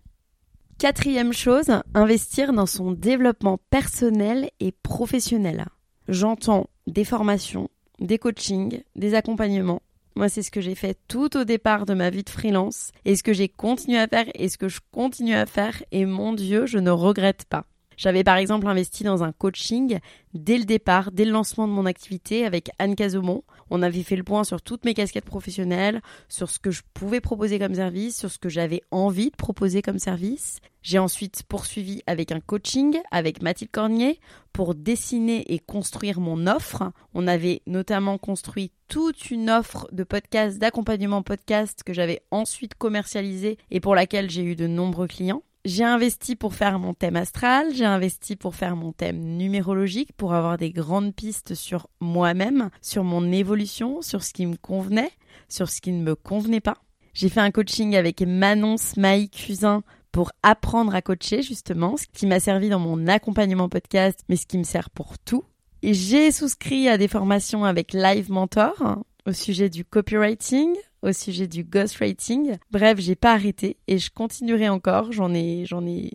Quatrième 0.78 1.32
chose, 1.32 1.70
investir 1.94 2.52
dans 2.52 2.66
son 2.66 2.92
développement 2.92 3.58
personnel 3.70 4.50
et 4.60 4.72
professionnel. 4.72 5.66
J'entends 6.08 6.68
des 6.86 7.04
formations, 7.04 7.70
des 8.00 8.18
coachings, 8.18 8.82
des 8.96 9.14
accompagnements. 9.14 9.82
Moi, 10.16 10.28
c'est 10.28 10.42
ce 10.42 10.50
que 10.50 10.60
j'ai 10.60 10.74
fait 10.74 10.98
tout 11.08 11.36
au 11.36 11.44
départ 11.44 11.86
de 11.86 11.94
ma 11.94 12.10
vie 12.10 12.22
de 12.22 12.30
freelance 12.30 12.90
et 13.04 13.16
ce 13.16 13.22
que 13.22 13.32
j'ai 13.32 13.48
continué 13.48 13.98
à 13.98 14.06
faire 14.06 14.26
et 14.34 14.48
ce 14.48 14.58
que 14.58 14.68
je 14.68 14.80
continue 14.92 15.34
à 15.34 15.46
faire 15.46 15.82
et 15.90 16.06
mon 16.06 16.32
Dieu, 16.32 16.66
je 16.66 16.78
ne 16.78 16.90
regrette 16.90 17.44
pas. 17.46 17.66
J'avais 17.96 18.24
par 18.24 18.36
exemple 18.36 18.66
investi 18.66 19.04
dans 19.04 19.22
un 19.22 19.32
coaching 19.32 19.98
dès 20.34 20.58
le 20.58 20.64
départ, 20.64 21.12
dès 21.12 21.24
le 21.24 21.30
lancement 21.30 21.68
de 21.68 21.72
mon 21.72 21.86
activité 21.86 22.44
avec 22.44 22.70
Anne 22.78 22.96
Casomont. 22.96 23.44
On 23.70 23.82
avait 23.82 24.02
fait 24.02 24.16
le 24.16 24.24
point 24.24 24.44
sur 24.44 24.62
toutes 24.62 24.84
mes 24.84 24.94
casquettes 24.94 25.24
professionnelles, 25.24 26.02
sur 26.28 26.50
ce 26.50 26.58
que 26.58 26.70
je 26.70 26.82
pouvais 26.92 27.20
proposer 27.20 27.58
comme 27.58 27.74
service, 27.74 28.18
sur 28.18 28.30
ce 28.30 28.38
que 28.38 28.48
j'avais 28.48 28.82
envie 28.90 29.30
de 29.30 29.36
proposer 29.36 29.82
comme 29.82 29.98
service. 29.98 30.60
J'ai 30.82 30.98
ensuite 30.98 31.44
poursuivi 31.44 32.02
avec 32.06 32.30
un 32.30 32.40
coaching 32.40 33.00
avec 33.10 33.40
Mathilde 33.40 33.70
Cornier 33.70 34.20
pour 34.52 34.74
dessiner 34.74 35.52
et 35.52 35.58
construire 35.58 36.20
mon 36.20 36.46
offre. 36.46 36.92
On 37.14 37.26
avait 37.26 37.62
notamment 37.66 38.18
construit 38.18 38.70
toute 38.88 39.30
une 39.30 39.48
offre 39.48 39.88
de 39.92 40.04
podcast, 40.04 40.58
d'accompagnement 40.58 41.22
podcast 41.22 41.82
que 41.84 41.94
j'avais 41.94 42.20
ensuite 42.30 42.74
commercialisé 42.74 43.56
et 43.70 43.80
pour 43.80 43.94
laquelle 43.94 44.30
j'ai 44.30 44.44
eu 44.44 44.56
de 44.56 44.66
nombreux 44.66 45.06
clients. 45.06 45.42
J'ai 45.64 45.84
investi 45.84 46.36
pour 46.36 46.54
faire 46.54 46.78
mon 46.78 46.92
thème 46.92 47.16
astral, 47.16 47.74
j'ai 47.74 47.86
investi 47.86 48.36
pour 48.36 48.54
faire 48.54 48.76
mon 48.76 48.92
thème 48.92 49.18
numérologique, 49.18 50.12
pour 50.14 50.34
avoir 50.34 50.58
des 50.58 50.70
grandes 50.70 51.14
pistes 51.14 51.54
sur 51.54 51.88
moi-même, 52.00 52.68
sur 52.82 53.02
mon 53.02 53.32
évolution, 53.32 54.02
sur 54.02 54.22
ce 54.22 54.34
qui 54.34 54.44
me 54.44 54.56
convenait, 54.56 55.10
sur 55.48 55.70
ce 55.70 55.80
qui 55.80 55.92
ne 55.92 56.02
me 56.02 56.14
convenait 56.14 56.60
pas. 56.60 56.76
J'ai 57.14 57.30
fait 57.30 57.40
un 57.40 57.50
coaching 57.50 57.96
avec 57.96 58.20
Manon 58.20 58.76
Smaï 58.76 59.30
Cusin 59.30 59.82
pour 60.12 60.32
apprendre 60.42 60.94
à 60.94 61.00
coacher 61.00 61.40
justement, 61.40 61.96
ce 61.96 62.04
qui 62.12 62.26
m'a 62.26 62.40
servi 62.40 62.68
dans 62.68 62.78
mon 62.78 63.06
accompagnement 63.06 63.70
podcast, 63.70 64.20
mais 64.28 64.36
ce 64.36 64.44
qui 64.44 64.58
me 64.58 64.64
sert 64.64 64.90
pour 64.90 65.18
tout. 65.18 65.44
Et 65.80 65.94
j'ai 65.94 66.30
souscrit 66.30 66.88
à 66.88 66.98
des 66.98 67.08
formations 67.08 67.64
avec 67.64 67.94
Live 67.94 68.30
Mentor 68.30 69.02
au 69.26 69.32
sujet 69.32 69.70
du 69.70 69.84
copywriting, 69.84 70.74
au 71.02 71.12
sujet 71.12 71.46
du 71.46 71.64
ghostwriting. 71.64 72.56
Bref, 72.70 72.98
j'ai 72.98 73.16
pas 73.16 73.32
arrêté 73.32 73.78
et 73.86 73.98
je 73.98 74.10
continuerai 74.10 74.68
encore. 74.68 75.12
J'en 75.12 75.32
ai, 75.34 75.64
j'en 75.66 75.86
ai 75.86 76.12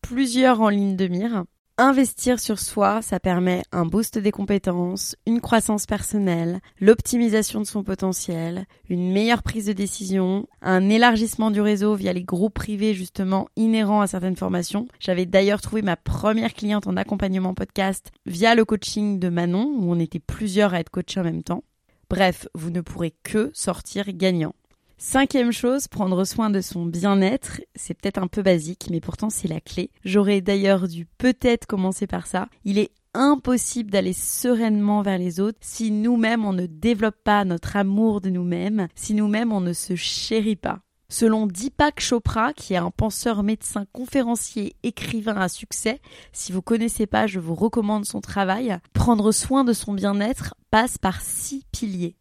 plusieurs 0.00 0.60
en 0.60 0.68
ligne 0.68 0.96
de 0.96 1.08
mire. 1.08 1.44
Investir 1.78 2.38
sur 2.38 2.58
soi, 2.58 3.00
ça 3.00 3.18
permet 3.18 3.62
un 3.72 3.86
boost 3.86 4.18
des 4.18 4.30
compétences, 4.30 5.16
une 5.26 5.40
croissance 5.40 5.86
personnelle, 5.86 6.60
l'optimisation 6.78 7.60
de 7.62 7.66
son 7.66 7.82
potentiel, 7.82 8.66
une 8.90 9.10
meilleure 9.10 9.42
prise 9.42 9.66
de 9.66 9.72
décision, 9.72 10.46
un 10.60 10.90
élargissement 10.90 11.50
du 11.50 11.62
réseau 11.62 11.94
via 11.94 12.12
les 12.12 12.24
groupes 12.24 12.54
privés 12.54 12.92
justement 12.92 13.48
inhérents 13.56 14.02
à 14.02 14.06
certaines 14.06 14.36
formations. 14.36 14.86
J'avais 15.00 15.24
d'ailleurs 15.24 15.62
trouvé 15.62 15.80
ma 15.80 15.96
première 15.96 16.52
cliente 16.52 16.86
en 16.86 16.96
accompagnement 16.98 17.54
podcast 17.54 18.10
via 18.26 18.54
le 18.54 18.66
coaching 18.66 19.18
de 19.18 19.30
Manon 19.30 19.64
où 19.64 19.90
on 19.90 19.98
était 19.98 20.20
plusieurs 20.20 20.74
à 20.74 20.80
être 20.80 20.90
coachés 20.90 21.20
en 21.20 21.24
même 21.24 21.42
temps. 21.42 21.64
Bref, 22.12 22.46
vous 22.52 22.68
ne 22.68 22.82
pourrez 22.82 23.14
que 23.22 23.50
sortir 23.54 24.12
gagnant. 24.12 24.54
Cinquième 24.98 25.50
chose, 25.50 25.88
prendre 25.88 26.24
soin 26.24 26.50
de 26.50 26.60
son 26.60 26.84
bien-être. 26.84 27.62
C'est 27.74 27.94
peut-être 27.94 28.18
un 28.18 28.26
peu 28.26 28.42
basique, 28.42 28.88
mais 28.90 29.00
pourtant 29.00 29.30
c'est 29.30 29.48
la 29.48 29.62
clé. 29.62 29.90
J'aurais 30.04 30.42
d'ailleurs 30.42 30.88
dû 30.88 31.06
peut-être 31.06 31.64
commencer 31.64 32.06
par 32.06 32.26
ça. 32.26 32.48
Il 32.66 32.76
est 32.76 32.90
impossible 33.14 33.90
d'aller 33.90 34.12
sereinement 34.12 35.00
vers 35.00 35.16
les 35.16 35.40
autres 35.40 35.56
si 35.62 35.90
nous-mêmes 35.90 36.44
on 36.44 36.52
ne 36.52 36.66
développe 36.66 37.16
pas 37.24 37.46
notre 37.46 37.76
amour 37.76 38.20
de 38.20 38.28
nous-mêmes, 38.28 38.88
si 38.94 39.14
nous-mêmes 39.14 39.50
on 39.50 39.62
ne 39.62 39.72
se 39.72 39.96
chérit 39.96 40.54
pas. 40.54 40.80
Selon 41.12 41.46
Deepak 41.46 42.00
Chopra, 42.00 42.54
qui 42.54 42.72
est 42.72 42.78
un 42.78 42.90
penseur, 42.90 43.42
médecin, 43.42 43.84
conférencier, 43.92 44.76
écrivain 44.82 45.36
à 45.36 45.50
succès, 45.50 46.00
si 46.32 46.52
vous 46.52 46.62
connaissez 46.62 47.06
pas, 47.06 47.26
je 47.26 47.38
vous 47.38 47.54
recommande 47.54 48.06
son 48.06 48.22
travail. 48.22 48.78
Prendre 48.94 49.30
soin 49.30 49.62
de 49.62 49.74
son 49.74 49.92
bien-être 49.92 50.54
passe 50.70 50.96
par 50.96 51.20
six 51.20 51.66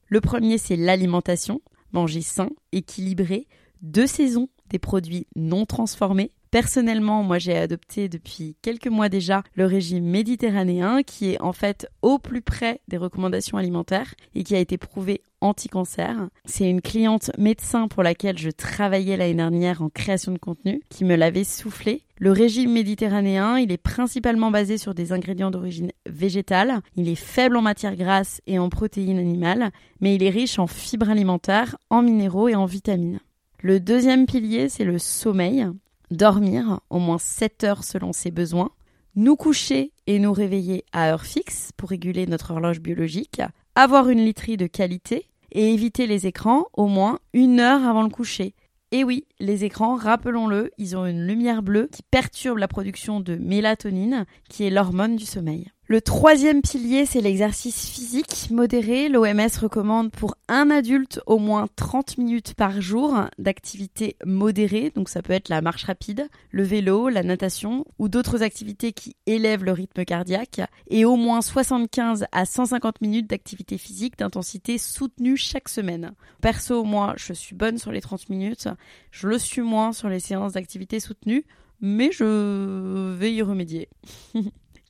Le 0.08 0.22
premier, 0.22 0.58
c'est 0.58 0.76
l'alimentation. 0.76 1.62
Manger 1.94 2.22
sain, 2.22 2.50
équilibré, 2.72 3.48
deux 3.82 4.08
saisons, 4.08 4.48
des 4.70 4.80
produits 4.80 5.28
non 5.36 5.66
transformés, 5.66 6.32
Personnellement, 6.52 7.24
moi 7.24 7.40
j'ai 7.40 7.56
adopté 7.56 8.10
depuis 8.10 8.58
quelques 8.62 8.88
mois 8.88 9.08
déjà 9.08 9.42
le 9.56 9.66
régime 9.66 10.04
méditerranéen 10.04 11.02
qui 11.02 11.32
est 11.32 11.42
en 11.42 11.54
fait 11.54 11.88
au 12.02 12.20
plus 12.20 12.42
près 12.42 12.82
des 12.90 12.98
recommandations 12.98 13.58
alimentaires 13.58 14.14
et 14.36 14.44
qui 14.44 14.54
a 14.54 14.60
été 14.60 14.78
prouvé 14.78 15.22
anti-cancer. 15.40 16.28
C'est 16.44 16.70
une 16.70 16.82
cliente 16.82 17.32
médecin 17.38 17.88
pour 17.88 18.04
laquelle 18.04 18.38
je 18.38 18.50
travaillais 18.50 19.16
l'année 19.16 19.36
dernière 19.36 19.82
en 19.82 19.88
création 19.88 20.34
de 20.34 20.38
contenu 20.38 20.82
qui 20.90 21.06
me 21.06 21.16
l'avait 21.16 21.46
soufflé. 21.46 22.04
Le 22.18 22.34
régime 22.34 22.74
méditerranéen, 22.74 23.58
il 23.58 23.72
est 23.72 23.78
principalement 23.78 24.52
basé 24.52 24.78
sur 24.78 24.94
des 24.94 25.14
ingrédients 25.14 25.52
d'origine 25.52 25.94
végétale. 26.06 26.82
Il 26.98 27.08
est 27.08 27.16
faible 27.16 27.56
en 27.56 27.62
matière 27.62 27.96
grasse 27.96 28.42
et 28.46 28.60
en 28.60 28.68
protéines 28.68 29.20
animales, 29.20 29.72
mais 30.02 30.16
il 30.16 30.24
est 30.24 30.30
riche 30.30 30.60
en 30.60 30.68
fibres 30.68 31.10
alimentaires, 31.10 31.78
en 31.90 32.02
minéraux 32.02 32.50
et 32.50 32.56
en 32.56 32.66
vitamines. 32.66 33.22
Le 33.62 33.80
deuxième 33.80 34.26
pilier, 34.26 34.68
c'est 34.68 34.84
le 34.84 35.00
sommeil 35.00 35.66
dormir 36.12 36.82
au 36.90 37.00
moins 37.00 37.18
7 37.18 37.64
heures 37.64 37.84
selon 37.84 38.14
ses 38.14 38.32
besoins, 38.32 38.72
nous 39.16 39.36
coucher 39.36 39.92
et 40.08 40.20
nous 40.20 40.34
réveiller 40.34 40.86
à 40.94 41.10
heure 41.10 41.26
fixe 41.26 41.72
pour 41.76 41.90
réguler 41.90 42.28
notre 42.28 42.52
horloge 42.52 42.80
biologique, 42.80 43.42
avoir 43.76 44.10
une 44.10 44.24
literie 44.24 44.58
de 44.58 44.68
qualité 44.68 45.28
et 45.52 45.74
éviter 45.74 46.08
les 46.08 46.28
écrans 46.28 46.66
au 46.74 46.88
moins 46.88 47.20
une 47.34 47.60
heure 47.60 47.86
avant 47.86 48.04
le 48.04 48.10
coucher. 48.10 48.56
Et 48.94 49.04
oui, 49.04 49.26
les 49.40 49.64
écrans, 49.64 49.96
rappelons-le, 49.96 50.72
ils 50.78 50.98
ont 50.98 51.06
une 51.06 51.26
lumière 51.26 51.64
bleue 51.64 51.88
qui 51.92 52.04
perturbe 52.04 52.58
la 52.58 52.68
production 52.68 53.22
de 53.22 53.36
mélatonine, 53.36 54.26
qui 54.50 54.66
est 54.66 54.70
l'hormone 54.70 55.16
du 55.16 55.26
sommeil. 55.26 55.72
Le 55.92 56.00
troisième 56.00 56.62
pilier, 56.62 57.06
c'est 57.06 57.20
l'exercice 57.20 57.90
physique 57.90 58.50
modéré. 58.50 59.10
L'OMS 59.10 59.50
recommande 59.60 60.10
pour 60.10 60.36
un 60.48 60.72
adulte 60.72 61.20
au 61.26 61.38
moins 61.38 61.68
30 61.76 62.18
minutes 62.18 62.54
par 62.54 62.80
jour 62.80 63.26
d'activité 63.38 64.16
modérée. 64.26 64.94
Donc 64.96 65.10
ça 65.10 65.22
peut 65.22 65.34
être 65.34 65.50
la 65.50 65.60
marche 65.60 65.84
rapide, 65.84 66.30
le 66.50 66.64
vélo, 66.64 67.10
la 67.10 67.24
natation 67.24 67.84
ou 68.00 68.08
d'autres 68.08 68.42
activités 68.42 68.94
qui 68.94 69.18
élèvent 69.26 69.66
le 69.66 69.74
rythme 69.74 70.06
cardiaque. 70.06 70.62
Et 70.90 71.04
au 71.04 71.18
moins 71.18 71.42
75 71.42 72.26
à 72.32 72.46
150 72.46 73.02
minutes 73.02 73.30
d'activité 73.30 73.78
physique 73.78 74.18
d'intensité 74.18 74.78
soutenue 74.78 75.36
chaque 75.36 75.68
semaine. 75.68 76.14
Perso, 76.40 76.86
moi, 76.86 77.16
je 77.18 77.34
suis 77.34 77.54
bonne 77.54 77.78
sur 77.78 77.92
les 77.92 78.00
30 78.00 78.30
minutes. 78.30 78.70
Je 79.12 79.28
le 79.28 79.38
suis 79.38 79.62
moins 79.62 79.92
sur 79.92 80.08
les 80.08 80.22
séances 80.22 80.54
d'activité 80.54 81.02
soutenue. 81.02 81.44
Mais 81.82 82.14
je 82.14 83.14
vais 83.18 83.34
y 83.34 83.42
remédier. 83.42 83.90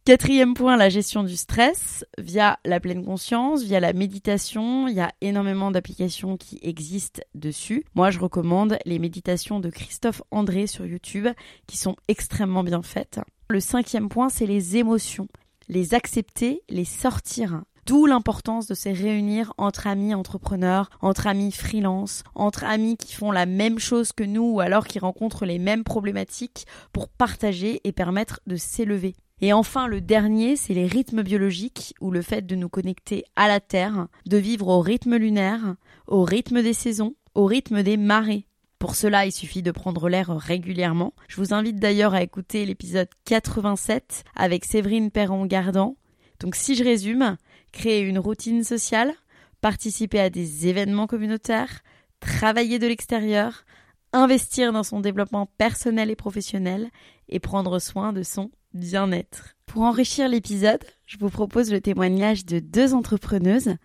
Quatrième 0.03 0.55
point, 0.55 0.77
la 0.77 0.89
gestion 0.89 1.21
du 1.21 1.35
stress 1.35 2.03
via 2.17 2.57
la 2.65 2.79
pleine 2.79 3.05
conscience, 3.05 3.61
via 3.61 3.79
la 3.79 3.93
méditation. 3.93 4.87
Il 4.87 4.95
y 4.95 4.99
a 4.99 5.11
énormément 5.21 5.69
d'applications 5.69 6.37
qui 6.37 6.57
existent 6.63 7.21
dessus. 7.35 7.85
Moi, 7.93 8.09
je 8.09 8.17
recommande 8.17 8.79
les 8.85 8.97
méditations 8.97 9.59
de 9.59 9.69
Christophe 9.69 10.23
André 10.31 10.65
sur 10.65 10.87
YouTube 10.87 11.27
qui 11.67 11.77
sont 11.77 11.95
extrêmement 12.07 12.63
bien 12.63 12.81
faites. 12.81 13.19
Le 13.47 13.59
cinquième 13.59 14.09
point, 14.09 14.29
c'est 14.29 14.47
les 14.47 14.75
émotions. 14.75 15.27
Les 15.69 15.93
accepter, 15.93 16.63
les 16.67 16.83
sortir. 16.83 17.61
D'où 17.85 18.07
l'importance 18.07 18.65
de 18.65 18.73
se 18.73 18.89
réunir 18.89 19.53
entre 19.59 19.85
amis 19.85 20.15
entrepreneurs, 20.15 20.89
entre 21.01 21.27
amis 21.27 21.51
freelance, 21.51 22.23
entre 22.33 22.63
amis 22.63 22.97
qui 22.97 23.13
font 23.13 23.31
la 23.31 23.45
même 23.45 23.77
chose 23.77 24.13
que 24.13 24.23
nous 24.23 24.53
ou 24.53 24.61
alors 24.61 24.87
qui 24.87 24.97
rencontrent 24.97 25.45
les 25.45 25.59
mêmes 25.59 25.83
problématiques 25.83 26.65
pour 26.91 27.07
partager 27.07 27.81
et 27.83 27.91
permettre 27.91 28.39
de 28.47 28.55
s'élever. 28.55 29.13
Et 29.43 29.53
enfin, 29.53 29.87
le 29.87 30.01
dernier, 30.01 30.55
c'est 30.55 30.75
les 30.75 30.85
rythmes 30.85 31.23
biologiques 31.23 31.95
ou 31.99 32.11
le 32.11 32.21
fait 32.21 32.45
de 32.45 32.55
nous 32.55 32.69
connecter 32.69 33.25
à 33.35 33.47
la 33.47 33.59
Terre, 33.59 34.07
de 34.27 34.37
vivre 34.37 34.67
au 34.67 34.81
rythme 34.81 35.15
lunaire, 35.15 35.75
au 36.05 36.23
rythme 36.23 36.61
des 36.61 36.73
saisons, 36.73 37.15
au 37.33 37.45
rythme 37.45 37.81
des 37.81 37.97
marées. 37.97 38.45
Pour 38.77 38.95
cela, 38.95 39.25
il 39.25 39.31
suffit 39.31 39.63
de 39.63 39.71
prendre 39.71 40.09
l'air 40.09 40.29
régulièrement. 40.29 41.13
Je 41.27 41.37
vous 41.37 41.53
invite 41.53 41.77
d'ailleurs 41.77 42.13
à 42.13 42.21
écouter 42.21 42.65
l'épisode 42.65 43.09
87 43.25 44.23
avec 44.35 44.63
Séverine 44.63 45.09
Perron-Gardan. 45.09 45.95
Donc 46.39 46.55
si 46.55 46.75
je 46.75 46.83
résume, 46.83 47.37
créer 47.71 48.01
une 48.01 48.19
routine 48.19 48.63
sociale, 48.63 49.13
participer 49.59 50.19
à 50.19 50.29
des 50.29 50.67
événements 50.67 51.07
communautaires, 51.07 51.81
travailler 52.19 52.77
de 52.77 52.87
l'extérieur, 52.87 53.65
investir 54.13 54.71
dans 54.73 54.83
son 54.83 54.99
développement 54.99 55.47
personnel 55.57 56.11
et 56.11 56.15
professionnel 56.15 56.89
et 57.29 57.39
prendre 57.39 57.79
soin 57.79 58.13
de 58.13 58.23
son 58.23 58.51
bien-être. 58.73 59.55
Pour 59.65 59.83
enrichir 59.83 60.27
l'épisode, 60.27 60.83
je 61.05 61.17
vous 61.17 61.29
propose 61.29 61.71
le 61.71 61.81
témoignage 61.81 62.45
de 62.45 62.59
deux 62.59 62.93
entrepreneuses. 62.93 63.75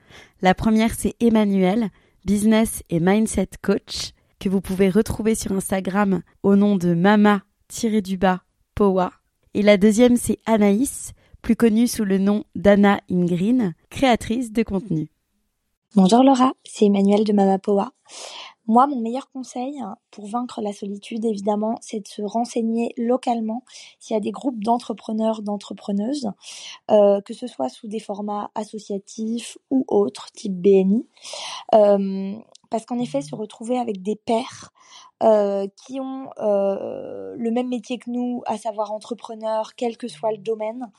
La 0.42 0.54
première, 0.54 0.94
c'est 0.94 1.14
Emmanuelle, 1.20 1.90
business 2.24 2.82
et 2.90 3.00
mindset 3.00 3.50
coach, 3.62 4.10
que 4.40 4.48
vous 4.48 4.60
pouvez 4.60 4.90
retrouver 4.90 5.34
sur 5.34 5.52
Instagram 5.52 6.22
au 6.42 6.56
nom 6.56 6.76
de 6.76 6.94
mama-du-bas 6.94 8.42
Powa. 8.74 9.12
Et 9.54 9.62
la 9.62 9.76
deuxième, 9.76 10.16
c'est 10.16 10.38
Anaïs, 10.44 11.12
plus 11.40 11.56
connue 11.56 11.86
sous 11.86 12.04
le 12.04 12.18
nom 12.18 12.44
d'Anna 12.54 13.00
Ingreen, 13.10 13.74
créatrice 13.88 14.52
de 14.52 14.62
contenu. 14.62 15.08
Bonjour 15.94 16.22
Laura, 16.22 16.52
c'est 16.64 16.86
Emmanuel 16.86 17.24
de 17.24 17.32
Mama 17.32 17.58
Powa. 17.58 17.92
Moi, 18.66 18.86
mon 18.86 19.00
meilleur 19.00 19.30
conseil 19.30 19.80
pour 20.10 20.26
vaincre 20.26 20.60
la 20.60 20.72
solitude, 20.72 21.24
évidemment, 21.24 21.76
c'est 21.80 22.00
de 22.00 22.08
se 22.08 22.22
renseigner 22.22 22.92
localement 22.96 23.62
s'il 23.98 24.14
y 24.14 24.16
a 24.16 24.20
des 24.20 24.32
groupes 24.32 24.62
d'entrepreneurs, 24.62 25.42
d'entrepreneuses, 25.42 26.30
euh, 26.90 27.20
que 27.20 27.34
ce 27.34 27.46
soit 27.46 27.68
sous 27.68 27.86
des 27.86 28.00
formats 28.00 28.50
associatifs 28.54 29.58
ou 29.70 29.84
autres, 29.88 30.32
type 30.32 30.54
BNI. 30.54 31.06
Euh, 31.74 32.34
parce 32.70 32.84
qu'en 32.84 32.98
effet, 32.98 33.22
se 33.22 33.34
retrouver 33.34 33.78
avec 33.78 34.02
des 34.02 34.16
pairs 34.16 34.72
qui 35.20 35.98
ont 35.98 36.28
euh, 36.38 37.34
le 37.38 37.50
même 37.50 37.68
métier 37.68 37.98
que 37.98 38.10
nous, 38.10 38.42
à 38.46 38.58
savoir 38.58 38.92
entrepreneurs, 38.92 39.74
quel 39.74 39.96
que 39.96 40.08
soit 40.08 40.32
le 40.32 40.38
domaine. 40.38 40.90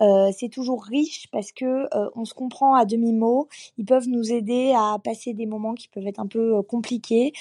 Euh, 0.00 0.30
c'est 0.36 0.48
toujours 0.48 0.82
riche 0.82 1.28
parce 1.30 1.52
que 1.52 1.88
on 2.16 2.24
se 2.24 2.34
comprend 2.34 2.74
à 2.74 2.84
demi 2.84 3.12
mot. 3.12 3.48
Ils 3.78 3.84
peuvent 3.84 4.08
nous 4.08 4.32
aider 4.32 4.72
à 4.76 4.98
passer 5.02 5.34
des 5.34 5.46
moments 5.46 5.74
qui 5.74 5.88
peuvent 5.88 6.06
être 6.06 6.20
un 6.20 6.26
peu 6.26 6.62
compliqués. 6.62 7.32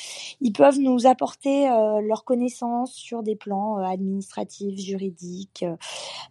Ils 0.41 0.53
peuvent 0.53 0.79
nous 0.79 1.07
apporter 1.07 1.67
leurs 2.01 2.23
connaissances 2.23 2.93
sur 2.93 3.23
des 3.23 3.35
plans 3.35 3.77
administratifs, 3.77 4.79
juridiques, 4.79 5.65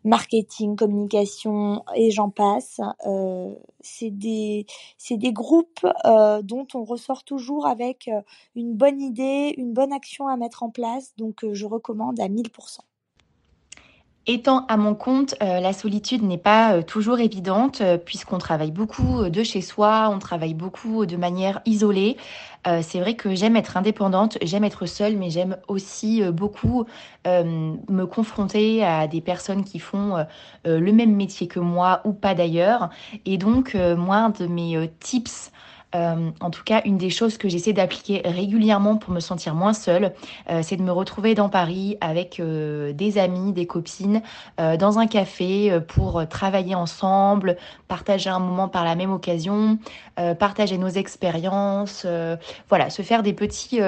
marketing, 0.05 0.76
communication 0.76 1.85
et 1.95 2.11
j'en 2.11 2.31
passe. 2.31 2.81
c'est 3.81 4.11
des 4.11 4.67
c'est 4.97 5.17
des 5.17 5.33
groupes 5.33 5.87
dont 6.43 6.67
on 6.75 6.85
ressort 6.85 7.25
toujours 7.25 7.67
avec 7.67 8.11
une 8.55 8.75
bonne 8.75 9.00
idée, 9.00 9.55
une 9.57 9.73
bonne 9.73 9.88
action 9.92 10.28
à 10.28 10.37
mettre 10.37 10.62
en 10.62 10.71
place, 10.71 11.14
donc 11.16 11.45
euh, 11.45 11.54
je 11.54 11.66
recommande 11.66 12.21
à 12.21 12.28
1000%. 12.28 12.78
Étant 14.30 14.66
à 14.66 14.76
mon 14.76 14.95
compte, 14.95 15.35
euh, 15.42 15.59
la 15.61 15.73
solitude 15.73 16.23
n'est 16.23 16.37
pas 16.37 16.75
euh, 16.75 16.83
toujours 16.83 17.18
évidente 17.18 17.83
puisqu'on 18.04 18.37
travaille 18.37 18.73
beaucoup 18.73 19.25
de 19.30 19.42
chez 19.42 19.62
soi, 19.62 20.11
on 20.12 20.18
travaille 20.18 20.52
beaucoup 20.52 21.07
de 21.07 21.16
manière 21.16 21.61
isolée. 21.64 22.16
c'est 22.83 23.00
vrai 23.00 23.14
que 23.14 23.35
j'aime 23.35 23.57
être 23.57 23.78
indépendante, 23.78 24.37
j'aime 24.42 24.64
être 24.64 24.85
seule, 24.85 25.16
mais 25.16 25.30
j'aime 25.30 25.57
aussi 25.68 26.23
beaucoup 26.30 26.85
me 27.25 28.04
confronter 28.04 28.85
à 28.85 29.07
des 29.07 29.23
personnes 29.23 29.64
qui 29.64 29.78
font 29.78 30.26
le 30.66 30.92
même 30.92 31.16
métier 31.16 31.49
que 31.49 31.61
moi 31.61 32.02
ou 32.04 32.12
pas 32.12 32.35
d'ailleurs. 32.35 32.90
Et 33.25 33.38
donc, 33.38 33.75
moi, 33.75 34.28
de 34.38 34.47
mes 34.47 34.90
tips 35.00 35.50
euh, 35.95 36.30
en 36.40 36.50
tout 36.50 36.64
cas, 36.64 36.83
une 36.85 36.99
des 36.99 37.09
choses 37.09 37.38
que 37.38 37.49
j'essaie 37.49 37.73
d'appliquer 37.73 38.21
régulièrement 38.25 38.97
pour 38.97 39.12
me 39.12 39.21
sentir 39.21 39.54
moins 39.54 39.73
seule, 39.73 40.12
euh, 40.50 40.61
c'est 40.62 40.76
de 40.76 40.83
me 40.83 40.92
retrouver 40.92 41.35
dans 41.35 41.49
Paris 41.49 41.97
avec 42.02 42.40
euh, 42.40 42.92
des 42.92 43.16
amis, 43.16 43.52
des 43.52 43.66
copines, 43.66 44.23
dans 44.59 44.99
un 44.99 45.07
café 45.07 45.78
pour 45.88 46.26
travailler 46.28 46.75
ensemble, 46.75 47.57
partager 47.87 48.28
un 48.28 48.38
moment 48.38 48.68
par 48.68 48.85
la 48.85 48.95
même 48.95 49.12
occasion, 49.12 49.78
partager 50.38 50.78
nos 50.78 50.88
expériences, 50.88 52.07
voilà, 52.68 52.90
se 52.90 53.02
faire 53.02 53.23
des 53.23 53.33
petits 53.33 53.80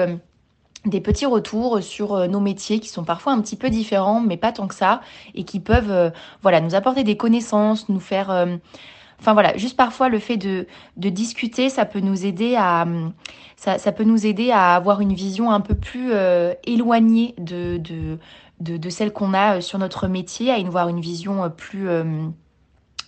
des 0.85 1.01
petits 1.01 1.25
retours 1.25 1.81
sur 1.81 2.27
nos 2.27 2.39
métiers 2.39 2.79
qui 2.79 2.89
sont 2.89 3.03
parfois 3.03 3.33
un 3.33 3.41
petit 3.41 3.55
peu 3.55 3.69
différents, 3.69 4.21
mais 4.21 4.37
pas 4.37 4.51
tant 4.51 4.67
que 4.67 4.75
ça, 4.75 5.01
et 5.35 5.43
qui 5.43 5.59
peuvent 5.59 6.11
voilà, 6.41 6.61
nous 6.61 6.75
apporter 6.75 7.03
des 7.03 7.17
connaissances, 7.17 7.89
nous 7.89 7.99
faire 7.99 8.47
Enfin 9.21 9.33
voilà, 9.33 9.55
juste 9.55 9.77
parfois 9.77 10.09
le 10.09 10.17
fait 10.17 10.37
de, 10.37 10.65
discuter, 10.97 11.69
ça 11.69 11.85
peut 11.85 11.99
nous 11.99 12.25
aider 12.25 12.55
à 12.57 12.87
ça, 13.55 13.91
peut 13.91 14.03
nous 14.03 14.25
aider 14.25 14.49
à 14.49 14.73
avoir 14.73 15.01
une 15.01 15.13
vision 15.13 15.51
un 15.51 15.61
peu 15.61 15.75
plus 15.75 16.09
euh, 16.11 16.55
éloignée 16.63 17.35
de, 17.37 18.89
celle 18.89 19.13
qu'on 19.13 19.35
a 19.35 19.57
euh, 19.57 19.61
sur 19.61 19.77
notre 19.77 20.07
métier, 20.07 20.49
à 20.49 20.57
une 20.57 20.69
voir 20.69 20.89
une 20.89 21.01
vision 21.01 21.43
euh, 21.43 21.49
plus 21.49 21.87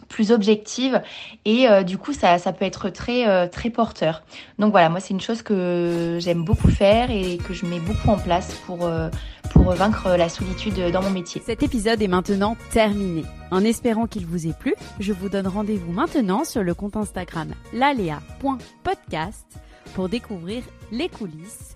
plus 0.09 0.31
objective 0.31 1.01
et 1.45 1.67
du 1.83 1.97
coup 1.97 2.13
ça, 2.13 2.37
ça 2.37 2.53
peut 2.53 2.65
être 2.65 2.89
très 2.89 3.49
très 3.49 3.69
porteur. 3.69 4.23
Donc 4.59 4.71
voilà, 4.71 4.89
moi 4.89 4.99
c'est 4.99 5.13
une 5.13 5.21
chose 5.21 5.41
que 5.41 6.17
j'aime 6.19 6.43
beaucoup 6.43 6.69
faire 6.69 7.11
et 7.11 7.37
que 7.37 7.53
je 7.53 7.65
mets 7.65 7.79
beaucoup 7.79 8.09
en 8.09 8.17
place 8.17 8.53
pour 8.65 8.89
pour 9.51 9.71
vaincre 9.73 10.15
la 10.17 10.29
solitude 10.29 10.91
dans 10.91 11.01
mon 11.01 11.09
métier. 11.09 11.41
Cet 11.45 11.63
épisode 11.63 12.01
est 12.01 12.07
maintenant 12.07 12.57
terminé. 12.71 13.23
En 13.51 13.63
espérant 13.63 14.07
qu'il 14.07 14.25
vous 14.25 14.47
ait 14.47 14.53
plu, 14.53 14.73
je 14.99 15.13
vous 15.13 15.29
donne 15.29 15.47
rendez-vous 15.47 15.91
maintenant 15.91 16.43
sur 16.43 16.63
le 16.63 16.73
compte 16.73 16.97
Instagram 16.97 17.53
lalea.podcast 17.73 19.45
pour 19.93 20.09
découvrir 20.09 20.63
les 20.91 21.09
coulisses. 21.09 21.75